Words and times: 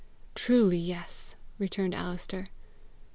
"Truly, 0.33 0.79
yes," 0.79 1.35
returned 1.59 1.93
Alister. 1.93 2.47